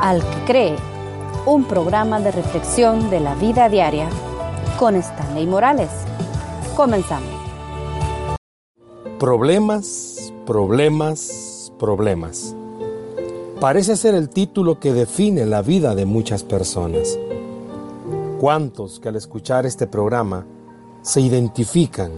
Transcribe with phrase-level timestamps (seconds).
[0.00, 0.76] Al que cree,
[1.46, 4.10] un programa de reflexión de la vida diaria
[4.78, 5.88] con Stanley Morales.
[6.76, 7.30] Comenzamos.
[9.18, 12.54] Problemas, problemas, problemas.
[13.58, 17.18] Parece ser el título que define la vida de muchas personas.
[18.38, 20.44] ¿Cuántos que al escuchar este programa
[21.00, 22.12] se identifican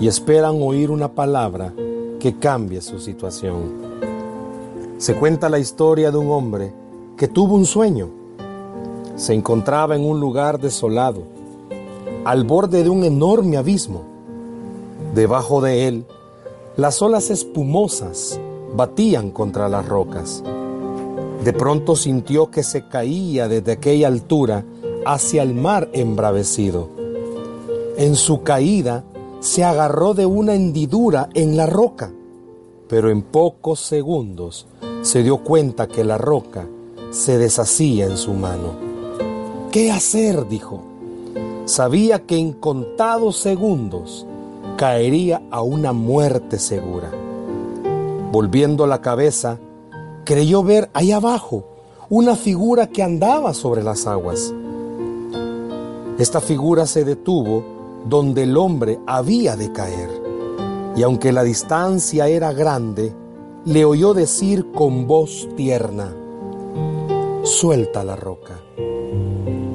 [0.00, 1.74] y esperan oír una palabra
[2.18, 3.84] que cambie su situación?
[4.96, 6.85] Se cuenta la historia de un hombre
[7.16, 8.10] que tuvo un sueño.
[9.16, 11.22] Se encontraba en un lugar desolado,
[12.24, 14.02] al borde de un enorme abismo.
[15.14, 16.04] Debajo de él,
[16.76, 18.38] las olas espumosas
[18.74, 20.44] batían contra las rocas.
[21.42, 24.64] De pronto sintió que se caía desde aquella altura
[25.06, 26.88] hacia el mar embravecido.
[27.96, 29.04] En su caída
[29.40, 32.12] se agarró de una hendidura en la roca,
[32.88, 34.66] pero en pocos segundos
[35.00, 36.66] se dio cuenta que la roca
[37.16, 38.74] se deshacía en su mano.
[39.72, 40.46] ¿Qué hacer?
[40.48, 40.82] dijo.
[41.64, 44.26] Sabía que en contados segundos
[44.76, 47.10] caería a una muerte segura.
[48.30, 49.58] Volviendo la cabeza,
[50.24, 51.64] creyó ver ahí abajo
[52.10, 54.52] una figura que andaba sobre las aguas.
[56.18, 57.64] Esta figura se detuvo
[58.04, 60.10] donde el hombre había de caer,
[60.94, 63.12] y aunque la distancia era grande,
[63.64, 66.14] le oyó decir con voz tierna,
[67.46, 68.60] suelta la roca,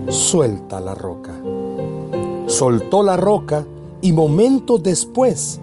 [0.09, 1.31] suelta la roca.
[2.47, 3.65] Soltó la roca
[4.01, 5.61] y momentos después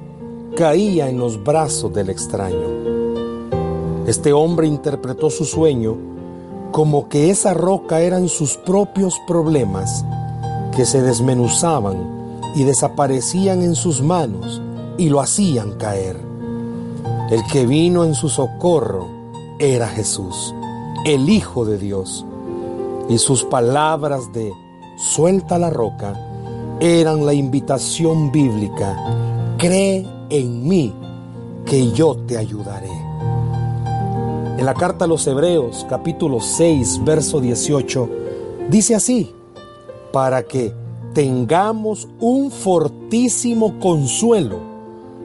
[0.56, 4.06] caía en los brazos del extraño.
[4.06, 5.96] Este hombre interpretó su sueño
[6.72, 10.02] como que esa roca eran sus propios problemas
[10.74, 14.62] que se desmenuzaban y desaparecían en sus manos
[14.96, 16.16] y lo hacían caer.
[17.30, 19.06] El que vino en su socorro
[19.58, 20.54] era Jesús,
[21.04, 22.24] el Hijo de Dios,
[23.08, 24.52] y sus palabras de
[24.96, 26.14] suelta la roca
[26.80, 28.96] eran la invitación bíblica,
[29.58, 30.92] cree en mí
[31.64, 32.90] que yo te ayudaré.
[34.58, 38.08] En la carta a los Hebreos capítulo 6 verso 18
[38.68, 39.32] dice así,
[40.12, 40.74] para que
[41.14, 44.58] tengamos un fortísimo consuelo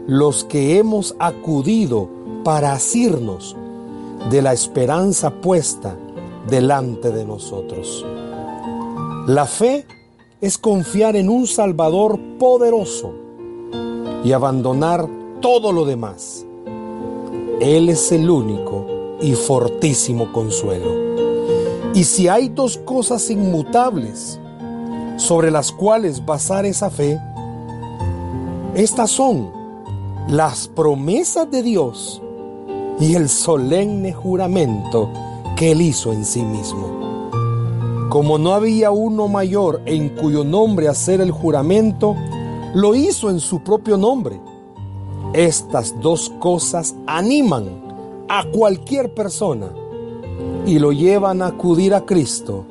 [0.07, 2.09] los que hemos acudido
[2.43, 3.55] para asirnos
[4.29, 5.95] de la esperanza puesta
[6.47, 8.05] delante de nosotros.
[9.27, 9.85] La fe
[10.41, 13.13] es confiar en un Salvador poderoso
[14.23, 15.07] y abandonar
[15.41, 16.45] todo lo demás.
[17.59, 18.85] Él es el único
[19.21, 21.13] y fortísimo consuelo.
[21.93, 24.39] Y si hay dos cosas inmutables
[25.17, 27.19] sobre las cuales basar esa fe,
[28.75, 29.51] estas son
[30.27, 32.21] las promesas de Dios
[33.03, 35.09] y el solemne juramento
[35.57, 37.27] que Él hizo en sí mismo.
[38.09, 42.15] Como no había uno mayor en cuyo nombre hacer el juramento,
[42.73, 44.39] lo hizo en su propio nombre.
[45.33, 49.67] Estas dos cosas animan a cualquier persona
[50.65, 52.65] y lo llevan a acudir a Cristo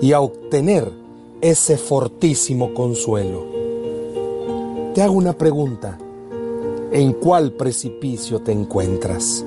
[0.00, 0.92] y a obtener
[1.40, 3.46] ese fortísimo consuelo.
[4.94, 5.98] Te hago una pregunta.
[6.92, 9.44] ¿En cuál precipicio te encuentras?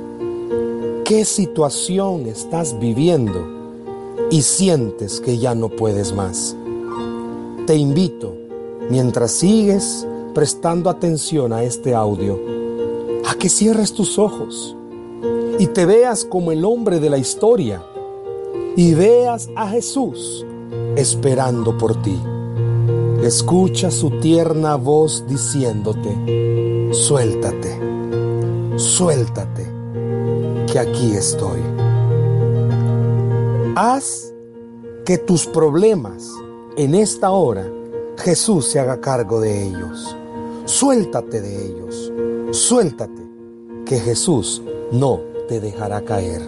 [1.05, 3.55] ¿Qué situación estás viviendo?
[4.29, 6.55] y sientes que ya no puedes más.
[7.67, 8.35] Te invito,
[8.89, 12.39] mientras sigues prestando atención a este audio,
[13.25, 14.75] a que cierres tus ojos
[15.57, 17.81] y te veas como el hombre de la historia
[18.75, 20.45] y veas a Jesús
[20.95, 22.19] esperando por ti.
[23.23, 27.79] Escucha su tierna voz diciéndote, suéltate,
[28.75, 29.71] suéltate,
[30.77, 31.61] aquí estoy.
[33.75, 34.33] Haz
[35.05, 36.31] que tus problemas
[36.77, 37.65] en esta hora
[38.17, 40.15] Jesús se haga cargo de ellos.
[40.65, 42.11] Suéltate de ellos.
[42.51, 43.21] Suéltate
[43.85, 46.41] que Jesús no te dejará caer.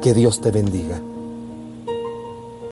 [0.00, 1.00] Que Dios te bendiga.